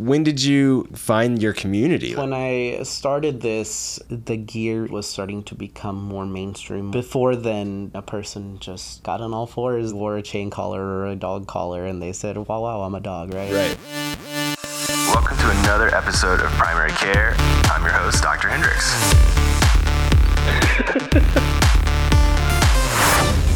[0.00, 2.14] when did you find your community?
[2.14, 6.90] When I started this, the gear was starting to become more mainstream.
[6.90, 11.16] Before then, a person just got on all fours, wore a chain collar or a
[11.16, 13.52] dog collar, and they said, wow, wow, I'm a dog, right?
[13.52, 13.76] Right.
[14.88, 17.34] Welcome to another episode of Primary Care.
[17.64, 18.48] I'm your host, Dr.
[18.48, 18.88] Hendricks.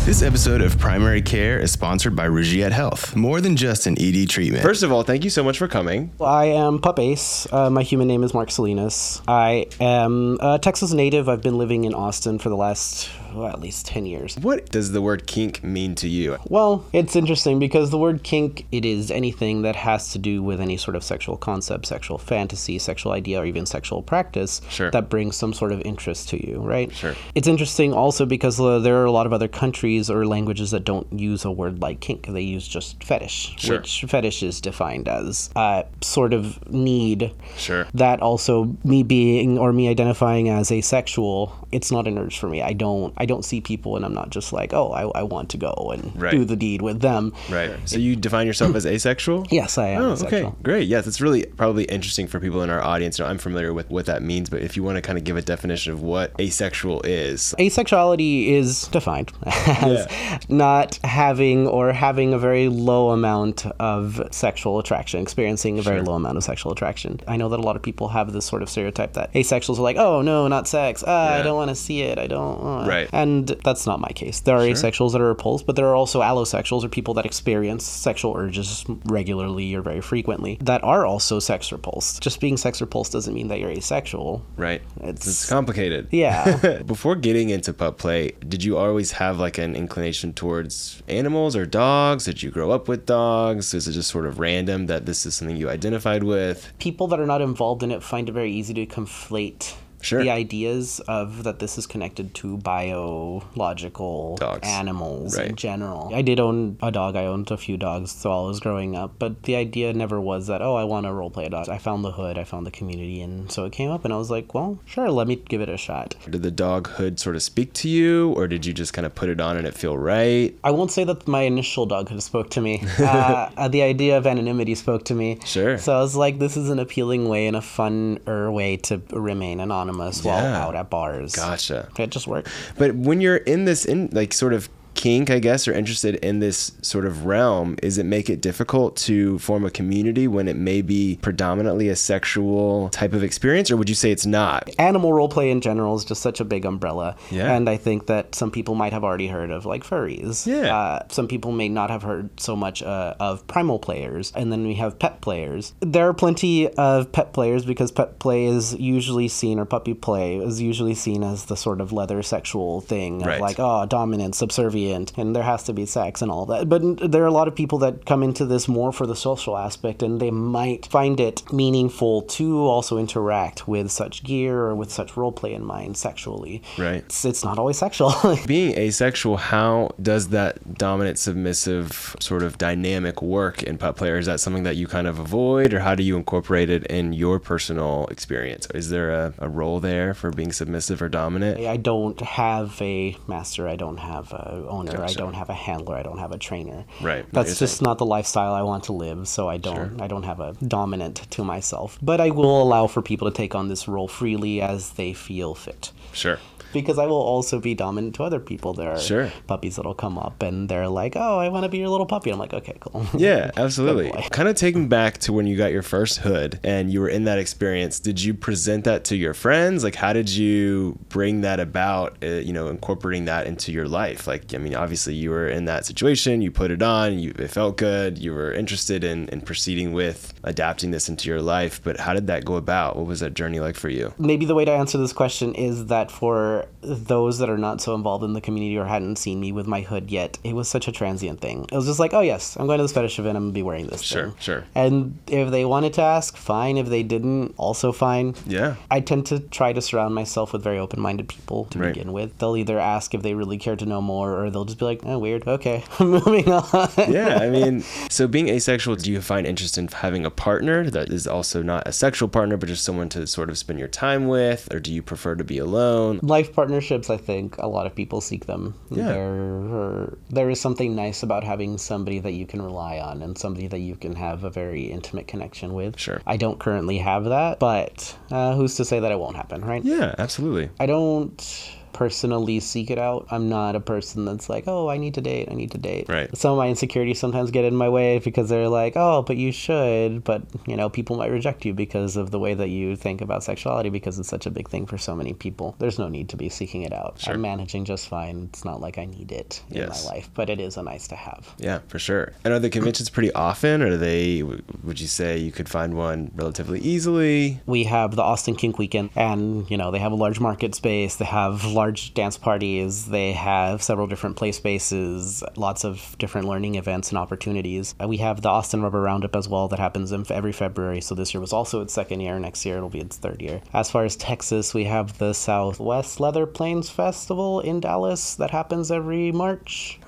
[0.05, 3.17] This episode of Primary Care is sponsored by Rugiet Health.
[3.17, 4.63] More than just an ED treatment.
[4.63, 6.13] First of all, thank you so much for coming.
[6.21, 7.51] I am Pup Ace.
[7.51, 9.23] Uh, my human name is Mark Salinas.
[9.27, 11.31] I am a Texas native.
[11.31, 14.37] I've been living in Austin for the last well, at least 10 years.
[14.39, 16.39] What does the word kink mean to you?
[16.49, 20.61] Well, it's interesting because the word kink, it is anything that has to do with
[20.61, 24.91] any sort of sexual concept, sexual fantasy, sexual idea, or even sexual practice Sure.
[24.93, 26.93] that brings some sort of interest to you, right?
[26.93, 27.15] Sure.
[27.35, 30.85] It's interesting also because uh, there are a lot of other countries or languages that
[30.85, 32.27] don't use a word like kink.
[32.27, 33.77] They use just fetish, Sure.
[33.79, 37.87] which fetish is defined as a sort of need Sure.
[37.95, 42.63] that also me being or me identifying as asexual it's not an urge for me
[42.63, 45.49] i don't i don't see people and i'm not just like oh i, I want
[45.51, 46.31] to go and Right.
[46.31, 47.71] do the deed with them Right.
[47.89, 49.47] So you define yourself as asexual?
[49.51, 50.89] yes i am Oh, asexual okay, great.
[50.89, 53.19] Yes, it's really probably interesting for people in our audience.
[53.19, 55.25] You know, I'm familiar with what that means, but if you want to kind of
[55.25, 59.33] give a definition of what asexual is, Asexuality is defined
[59.85, 60.07] as
[60.49, 66.07] not having or having a very low amount of sexual attraction, experiencing a very Sure.
[66.07, 67.21] low amount of sexual attraction.
[67.29, 69.83] I know that a lot of people have this sort of stereotype that asexuals are
[69.83, 71.05] like, oh, no, not sex.
[71.07, 72.19] Ah, I don't want to see it.
[72.19, 72.59] I don't.
[72.61, 73.09] uh." Right.
[73.13, 74.41] And that's not my case.
[74.41, 77.85] There are asexuals that are repulsed, but there are also allosexuals or people that experience
[77.85, 82.21] sexual urges regularly or very frequently that are also sex repulsed.
[82.23, 84.43] Just being sex repulsed doesn't mean that you're asexual.
[84.57, 84.83] right?
[85.01, 86.09] It's- it's complicated.
[86.11, 86.83] Yeah.
[86.87, 91.67] Before getting into pup play, did you always have like an inclination towards animals or
[91.67, 92.25] dogs?
[92.25, 93.75] Did you grow up with dogs?
[93.75, 96.73] Is it just sort of random that this is something you identified with?
[96.79, 100.23] people that are not involved in it find it very easy to conflate Sure.
[100.23, 104.67] the ideas of that this is connected to biological Dogs.
[104.69, 105.49] animals Right.
[105.51, 106.11] in general.
[106.15, 107.17] I did own a dog.
[107.17, 110.47] I owned a few dogs while I was growing up, but the idea never was
[110.49, 111.69] that oh I want to role play a dog.
[111.69, 114.17] I found the hood, I found the community, and so it came up, and I
[114.19, 116.15] was like, well, sure, let me give it a shot.
[116.29, 119.15] Did the dog hood sort of speak to you, or did you just kind of
[119.15, 120.57] put it on and it feel right?
[120.63, 122.83] I won't say that my initial dog hood spoke to me.
[123.15, 125.39] Uh, uh, the idea of anonymity spoke to me.
[125.45, 125.77] Sure.
[125.79, 129.61] So I was like, this is an appealing way and a funner way to remain
[129.61, 129.94] anonymous
[130.25, 130.63] while Yeah.
[130.65, 131.35] out at bars.
[131.35, 131.89] Gotcha.
[131.99, 132.49] It just worked.
[132.79, 136.39] But when you're in this in like sort of kink, I guess, or interested in
[136.39, 140.57] this sort of realm, is it make it difficult to form a community when it
[140.57, 144.69] may be predominantly a sexual type of experience, or would you say it's not?
[144.79, 147.17] Animal roleplay in general is just such a big umbrella.
[147.31, 147.53] Yeah.
[147.53, 150.47] And I think that some people might have already heard of like furries.
[150.47, 150.75] Yeah.
[150.75, 154.33] Uh, some people may not have heard so much uh, of primal players.
[154.35, 155.75] And then we have pet players.
[155.81, 160.37] There are plenty of pet players because pet play is usually seen, or puppy play
[160.37, 164.84] is usually seen as the sort of leather sexual thing of like, oh, dominant, subservient,
[164.93, 166.69] and and there has to be sex and all that.
[166.69, 169.57] But there are a lot of people that come into this more for the social
[169.57, 174.91] aspect, and they might find it meaningful to also interact with such gear or with
[174.93, 176.63] such role play in mind sexually.
[176.79, 177.05] Right.
[177.05, 178.13] It's, it's not always sexual.
[178.47, 184.19] Being asexual, how does that dominant submissive sort of dynamic work in pup player?
[184.19, 187.13] Is that something that you kind of avoid, or how do you incorporate it in
[187.13, 188.67] your personal experience?
[188.75, 191.61] Is there a, a role there for being submissive or dominant?
[191.61, 193.69] I don't have a master.
[193.69, 195.03] I don't have a owner.
[195.03, 195.97] I don't have a handler.
[195.97, 196.85] I don't have a trainer.
[197.01, 197.25] Right.
[197.33, 199.29] That's You're just not the lifestyle I want to live.
[199.29, 200.01] So I don't.
[200.01, 201.99] I don't have a dominant to myself.
[202.03, 205.55] But I will allow for people to take on this role freely as they feel
[205.55, 205.93] fit.
[206.13, 206.39] Sure.
[206.75, 208.75] Because I will also be dominant to other people.
[208.75, 209.33] There are Sure.
[209.47, 212.31] puppies that'll come up and they're like, "Oh, I want to be your little puppy."
[212.31, 214.11] I'm like, "Okay, cool." Yeah, absolutely.
[214.31, 217.25] Kind of taking back to when you got your first hood and you were in
[217.25, 219.83] that experience, did you present that to your friends?
[219.85, 224.27] Like, how did you bring that about, uh, you know, incorporating that into your life?
[224.27, 227.49] Like, I mean, obviously you were in that situation, you put it on, you, it
[227.49, 232.01] felt good, you were interested in, in proceeding with adapting this into your life, but
[232.01, 232.97] how did that go about?
[232.97, 234.13] What was that journey like for you?
[234.19, 237.95] Maybe the way to answer this question is that for those that are not so
[237.95, 240.89] involved in the community or hadn't seen me with my hood yet, it was such
[240.89, 241.67] a transient thing.
[241.73, 243.37] It was just like, oh yes, I'm going to this fetish event.
[243.37, 244.03] I'm gonna be wearing this.
[244.03, 244.35] Sure, thing.
[244.41, 244.65] sure.
[244.75, 246.77] And if they wanted to ask, fine.
[246.77, 248.35] If they didn't, also fine.
[248.47, 248.77] Yeah.
[248.91, 251.95] I tend to try to surround myself with very open-minded people to Right.
[251.95, 252.37] begin with.
[252.39, 255.01] They'll either ask if they really care to know more, or they'll just be like,
[255.05, 255.47] oh, weird.
[255.47, 256.91] Okay, moving on.
[257.09, 261.09] yeah, I mean, so being asexual, do you find interest in having a partner that
[261.11, 264.29] is also not a sexual partner, but just someone to sort of spend your time
[264.29, 266.21] with, or do you prefer to be alone?
[266.23, 268.75] Life partnerships, I think a lot of people seek them.
[268.91, 269.09] Yeah.
[269.09, 273.67] There, there is something nice about having somebody that you can rely on and somebody
[273.69, 275.99] that you can have a very intimate connection with.
[275.99, 276.21] Sure.
[276.27, 279.85] I don't currently have that, but uh, who's to say that it won't happen, right?
[279.85, 280.71] Yeah, absolutely.
[280.81, 283.27] I don't personally seek it out.
[283.31, 286.07] I'm not a person that's like, oh, I need to date, I need to date.
[286.09, 286.35] Right.
[286.37, 289.53] Some of my insecurities sometimes get in my way because they're like, oh, but you
[289.53, 290.25] should.
[290.25, 293.43] But, you know, people might reject you because of the way that you think about
[293.45, 295.77] sexuality because it's such a big thing for so many people.
[295.79, 297.21] There's no need to be seeking it out.
[297.21, 297.35] Sure.
[297.35, 298.49] I'm managing just fine.
[298.53, 300.05] It's not like I need it in Yes.
[300.05, 301.55] my life, but it is a nice to have.
[301.59, 302.33] Yeah, for sure.
[302.45, 304.43] And are the conventions pretty often, or do they?
[304.43, 307.61] Would you say you could find one relatively easily?
[307.67, 311.17] we have the Austin Kink Weekend, and you know they have a large market space.
[311.17, 313.07] They have large dance parties.
[313.07, 317.95] They have several different play spaces, lots of different learning events and opportunities.
[318.03, 321.01] Uh, we have the Austin Rubber Roundup as well that happens every February.
[321.01, 322.39] So this year was also its second year.
[322.39, 323.61] Next year it'll be its third year.
[323.73, 328.91] As far as Texas, we have the Southwest Leather Plains Festival in Dallas that happens
[328.91, 329.99] every March.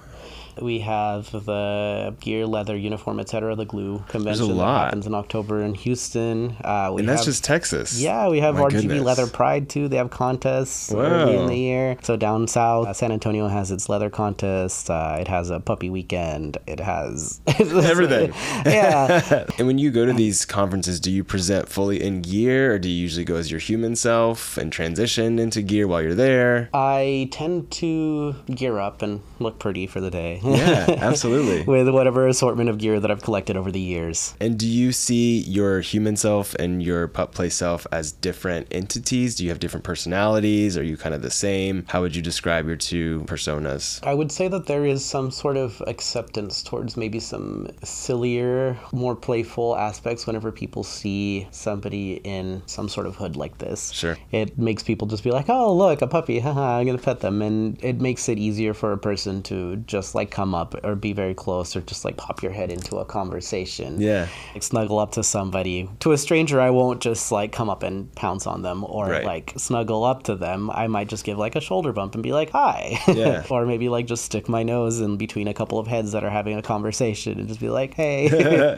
[0.60, 3.54] We have the gear, leather, uniform, etc.
[3.56, 4.84] The glue convention that lot.
[4.86, 6.56] happens in October in Houston.
[6.64, 8.00] Uh, we And that's have- just Texas.
[8.00, 9.02] yeah, we have My RGB goodness.
[9.04, 9.88] Leather Pride too.
[9.88, 11.96] They have contests early in the year.
[12.02, 14.90] So down south, uh, San Antonio has its leather contest.
[14.90, 16.56] Uh, it has a puppy weekend.
[16.66, 18.32] It has Everything.
[18.66, 22.78] yeah, And when you go to these conferences, do you present fully in gear, or
[22.78, 26.68] do you usually go as your human self and transition into gear while you're there?
[26.72, 30.40] I tend to gear up and look pretty for the day.
[30.54, 31.62] Yeah, absolutely.
[31.62, 34.34] With whatever assortment of gear that I've collected over the years.
[34.40, 39.36] And do you see your human self and your pup play self as different entities?
[39.36, 40.76] Do you have different personalities?
[40.76, 41.84] Are you kind of the same?
[41.88, 44.04] How would you describe your two personas?
[44.06, 49.16] I would say that there is some sort of acceptance towards maybe some sillier, more
[49.16, 53.92] playful aspects whenever people see somebody in some sort of hood like this.
[53.92, 54.16] Sure.
[54.32, 57.20] It makes people just be like, oh, look, a puppy, haha, I'm going to pet
[57.20, 57.42] them.
[57.42, 61.12] And it makes it easier for a person to just like come up or be
[61.14, 64.00] very close or just like pop your head into a conversation.
[64.00, 64.28] Yeah.
[64.54, 65.88] Like snuggle up to somebody.
[66.00, 69.24] To a stranger, I won't just like come up and pounce on them or Right.
[69.24, 70.70] like snuggle up to them.
[70.70, 72.98] I might just give like a shoulder bump and be like, hi.
[73.08, 73.44] Yeah.
[73.50, 76.30] or maybe like just stick my nose in between a couple of heads that are
[76.30, 78.28] having a conversation and just be like, hey.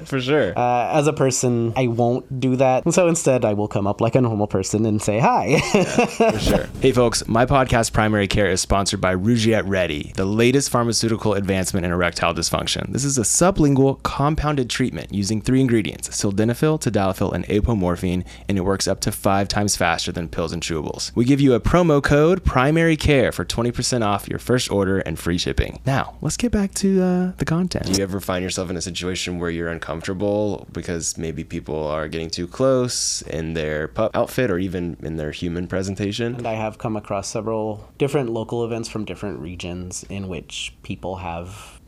[0.05, 0.57] For sure.
[0.57, 2.93] Uh, as a person, I won't do that.
[2.93, 5.59] So instead, I will come up like a normal person and say hi.
[5.59, 6.69] For sure.
[6.81, 11.87] Hey, folks, my podcast, Primary Care, is sponsored by Rugiet Ready, the latest pharmaceutical advancement
[11.87, 12.93] in erectile dysfunction.
[12.93, 18.61] This is a sublingual compounded treatment using three ingredients sildenafil, tadalafil, and apomorphine, and it
[18.61, 21.11] works up to five times faster than pills and chewables.
[21.17, 25.19] We give you a promo code, Primary Care, for 20% off your first order and
[25.19, 25.81] free shipping.
[25.87, 27.87] Now, let's get back to uh, the content.
[27.87, 32.09] Do you ever find yourself in a situation where you're uncomfortable because maybe people are
[32.09, 36.35] getting too close in their pup outfit or even in their human presentation?
[36.35, 41.17] And I have come across several different local events from different regions in which people
[41.17, 41.38] have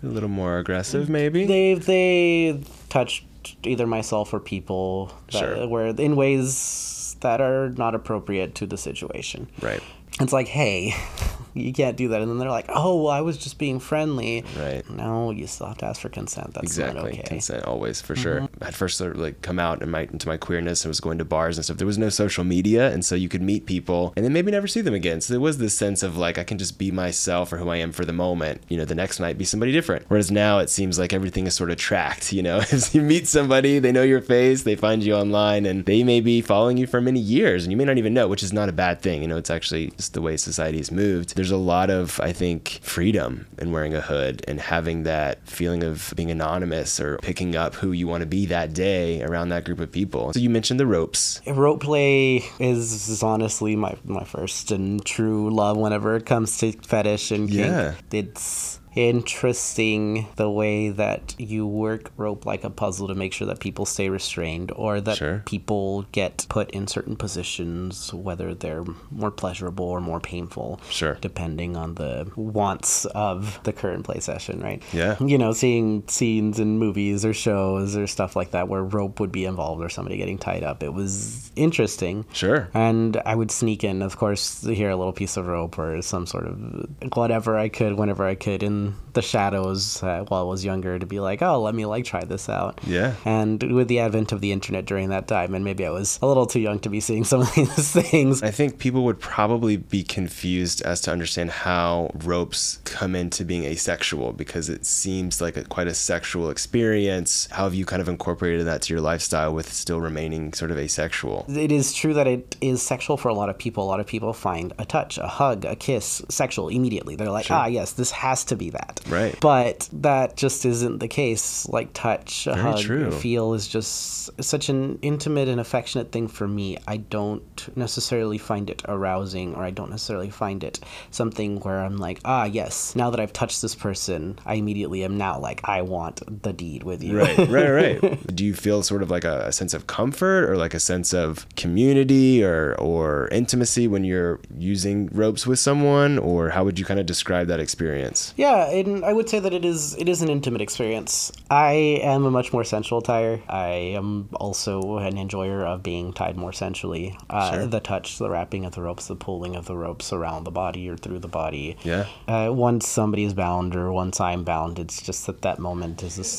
[0.03, 1.45] A little more aggressive, maybe.
[1.47, 3.25] they've they touched
[3.65, 5.67] either myself or people that, Sure.
[5.69, 9.49] where in ways that are not appropriate to the situation.
[9.61, 9.83] right.
[10.21, 10.95] It's like, hey,
[11.55, 14.45] you can't do that, and then they're like, oh, well, I was just being friendly.
[14.57, 14.89] Right.
[14.89, 16.55] No, you still have to ask for consent.
[16.55, 17.13] That's not Exactly.
[17.13, 17.23] okay.
[17.23, 18.23] Consent always for mm-hmm.
[18.23, 18.49] sure.
[18.61, 21.19] At first sort of like come out in my into my queerness and was going
[21.19, 21.79] to bars and stuff.
[21.79, 24.67] There was no social media and so you could meet people and then maybe never
[24.67, 25.21] see them again.
[25.21, 27.77] So there was this sense of like I can just be myself or who I
[27.77, 28.63] am for the moment.
[28.69, 30.05] You know, the next night be somebody different.
[30.09, 32.59] Whereas now it seems like everything is sort of tracked, you know.
[32.61, 36.21] if you meet somebody, they know your face, they find you online and they may
[36.21, 38.69] be following you for many years and you may not even know, which is not
[38.69, 39.23] a bad thing.
[39.23, 41.37] You know, it's actually just the way society's moved.
[41.37, 45.85] There's a lot of, I think, freedom in wearing a hood and having that feeling
[45.85, 49.65] of being anonymous or picking up who you want to be that day around that
[49.65, 50.33] group of people.
[50.33, 51.41] So you mentioned the ropes.
[51.47, 56.73] rope play is, is honestly my my first and true love whenever it comes to
[56.73, 57.67] fetish and kink.
[57.67, 57.95] Yeah.
[58.13, 63.61] It's interesting the way that you work rope like a puzzle to make sure that
[63.61, 65.43] people stay restrained or that Sure.
[65.47, 71.17] people get put in certain positions whether they're more pleasurable or more painful Sure.
[71.21, 75.17] depending on the wants of the current play session right Yeah.
[75.21, 79.33] you know seeing scenes in movies or shows or stuff like that where rope would
[79.33, 82.69] be involved or somebody getting tied up it was interesting Sure.
[82.75, 86.27] and I would sneak in, of course, here a little piece of rope or some
[86.27, 90.45] sort of whatever I could, whenever I could, in in the shadows uh, while I
[90.45, 92.79] was younger to be like, oh, let me like try this out.
[92.87, 93.15] Yeah.
[93.25, 96.27] And with the advent of the internet during that time, and maybe I was a
[96.27, 98.43] little too young to be seeing some of these things.
[98.43, 103.65] I think people would probably be confused as to understand how ropes come into being
[103.65, 107.49] asexual because it seems like a, quite a sexual experience.
[107.51, 110.79] How have you kind of incorporated that to your lifestyle with still remaining sort of
[110.79, 111.47] asexual?
[111.49, 113.85] It is true that it is sexual for a lot of people.
[113.85, 117.17] A lot of people find a touch, a hug, a kiss sexual immediately.
[117.17, 119.01] They're like, ah, yes, this has to be that.
[119.09, 119.37] Right.
[119.41, 121.69] But that just isn't the case.
[121.69, 123.07] Like touch, a Very hug, true.
[123.09, 126.79] a feel is just such an intimate and affectionate thing for me.
[126.87, 131.97] I don't necessarily find it arousing or I don't necessarily find it something where I'm
[131.97, 135.83] like, ah, yes, now that I've touched this person, I immediately am now like, I
[135.83, 137.19] want the deed with you.
[137.19, 137.71] Right, right,
[138.03, 138.35] right.
[138.37, 141.13] Do you feel sort of like a, a sense of comfort or like a sense
[141.13, 146.85] of community or or intimacy when you're using ropes with someone, or how would you
[146.85, 148.35] kind of describe that experience?
[148.37, 151.33] Yeah, and I would say that it is it is an intimate experience.
[151.51, 153.41] I am a much more sensual tire.
[153.49, 157.17] I am also an enjoyer of being tied more sensually.
[157.29, 157.67] Uh, Sure.
[157.67, 160.89] The touch, the wrapping of the ropes, the pulling of the ropes around the body
[160.89, 161.77] or through the body.
[161.83, 162.07] Yeah.
[162.29, 166.17] Uh, once somebody is bound or once I'm bound, it's just that that moment is
[166.17, 166.31] this.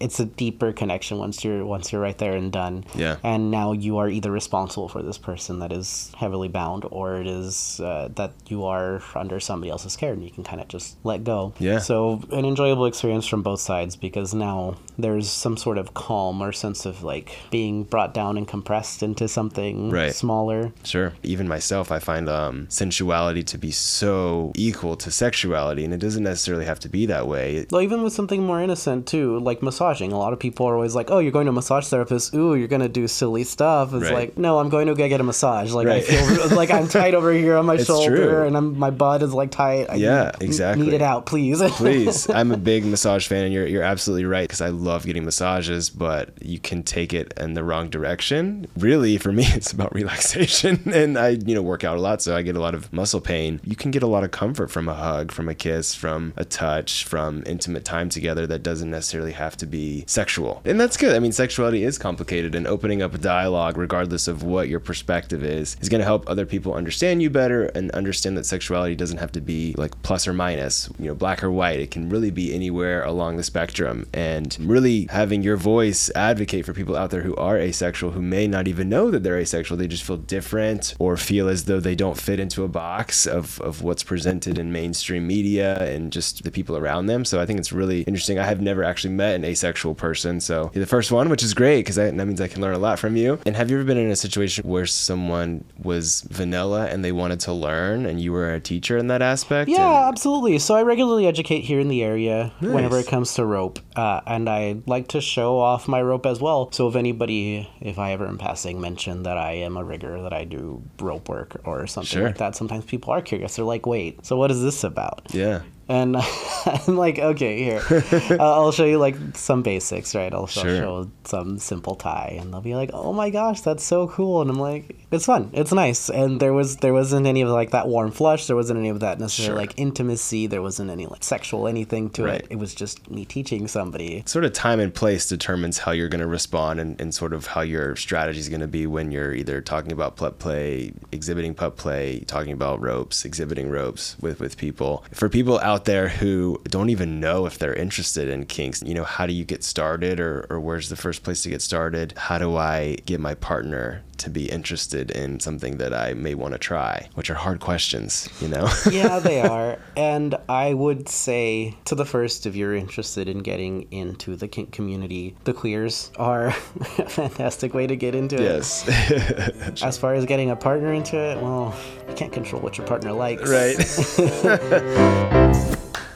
[0.00, 2.84] It's a deeper connection once you're once you're right there and done.
[2.94, 3.16] Yeah.
[3.22, 7.26] And now you are either responsible for this person that is heavily bound, or it
[7.26, 10.96] is uh, that you are under somebody else's care and you can kind of just
[11.04, 11.52] let go.
[11.58, 11.78] Yeah.
[11.78, 16.52] So an enjoyable experience from both sides because now there's some sort of calm or
[16.52, 20.14] sense of like being brought down and compressed into something Right.
[20.14, 20.72] smaller.
[20.84, 21.12] Sure.
[21.22, 26.22] Even myself, I find um, sensuality to be so equal to sexuality, and it doesn't
[26.24, 27.66] necessarily have to be that way.
[27.70, 30.12] Well, even with something more innocent too, like massaging.
[30.12, 32.34] A lot of people are always like, "Oh, you're going to a massage therapist.
[32.34, 34.12] Ooh, you're gonna do silly stuff." It's Right.
[34.14, 35.72] like, no, I'm going to go get a massage.
[35.72, 36.02] Like Right.
[36.02, 38.46] I feel like I'm tight over here on my It's shoulder, true.
[38.46, 39.86] and I'm, my butt is like tight.
[39.90, 40.86] I Yeah, need- exactly.
[40.86, 41.62] Need it out, please.
[41.76, 45.24] Please, I'm a big massage fan, and you're you're absolutely right because I love getting
[45.24, 48.66] massages, but you can take it in the wrong direction.
[48.76, 52.34] Really, for me, it's about relaxation, and I you know work out a lot, so
[52.36, 53.60] I get a lot of muscle pain.
[53.64, 56.44] You can get a lot of comfort from a hug, from a kiss, from a
[56.44, 59.75] touch, from intimate time together that doesn't necessarily have to be
[60.06, 61.14] sexual, and that's good.
[61.14, 65.44] I mean, sexuality is complicated, and opening up a dialogue, regardless of what your perspective
[65.44, 69.18] is, is going to help other people understand you better and understand that sexuality doesn't
[69.18, 71.80] have to be like plus or minus, you know, black or white.
[71.80, 74.06] It can really be anywhere along the spectrum.
[74.12, 78.46] And really having your voice advocate for people out there who are asexual, who may
[78.46, 81.94] not even know that they're asexual, they just feel different or feel as though they
[81.94, 86.50] don't fit into a box of, of what's presented in mainstream media and just the
[86.50, 87.24] people around them.
[87.24, 88.38] So I think it's really interesting.
[88.38, 90.40] I have never actually met an asexual person.
[90.40, 92.78] So you're the first one, which is great because that means I can learn a
[92.78, 93.38] lot from you.
[93.46, 97.40] And have you ever been in a situation where someone was vanilla and they wanted
[97.40, 99.68] to learn and you were a teacher in that aspect?
[99.68, 100.58] Yeah, And- absolutely.
[100.58, 104.48] So I regularly educate here in the area whenever it comes to rope, uh, and
[104.48, 106.70] I like to show off my rope as well.
[106.72, 110.32] So if anybody, if I ever in passing mention that I am a rigger, that
[110.32, 112.26] I do rope work or something Sure.
[112.26, 113.56] like that, sometimes people are curious.
[113.56, 115.60] They're like, "Wait, so what is this about?" yeah.
[115.88, 116.16] And
[116.66, 117.80] I'm like, okay, here.
[117.90, 120.32] uh, I'll show you like some basics, right?
[120.32, 120.76] I'll, I'll Sure.
[120.76, 124.50] show some simple tie, and they'll be like, "Oh my gosh, that's so cool!" And
[124.50, 127.86] I'm like, "It's fun, it's nice." And there was there wasn't any of like that
[127.86, 128.46] warm flush.
[128.46, 129.66] There wasn't any of that necessarily Sure.
[129.68, 130.46] like intimacy.
[130.48, 132.40] There wasn't any like sexual anything to Right.
[132.40, 132.46] it.
[132.50, 134.24] It was just me teaching somebody.
[134.26, 137.46] Sort of time and place determines how you're going to respond and, and sort of
[137.46, 141.54] how your strategy is going to be when you're either talking about pup play, exhibiting
[141.54, 145.04] pup play, talking about ropes, exhibiting ropes with, with people.
[145.12, 149.04] For people out there who don't even know if they're interested in kinks, you know,
[149.04, 152.14] how do you get started or, or where's the first place to get started?
[152.16, 156.52] How do I get my partner to be interested in something that I may want
[156.52, 157.08] to try?
[157.14, 158.68] Which are hard questions, you know?
[158.90, 159.78] yeah, they are.
[159.96, 164.72] And I would say to the first, if you're interested in getting into the kink
[164.72, 166.48] community, the clears are
[166.98, 168.42] a fantastic way to get into it.
[168.42, 169.82] yes.
[169.82, 171.74] As far as getting a partner into it, well,
[172.08, 173.48] you can't control what your partner likes.
[173.48, 173.76] Right.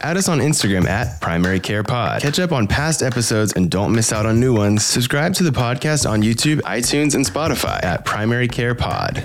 [0.02, 2.23] Add us on Instagram at Primary Care Pod.
[2.23, 4.85] Catch up on past episodes and don't miss out on new ones.
[4.85, 9.23] Subscribe to the podcast on YouTube, iTunes, and Spotify at Primary Care Pod.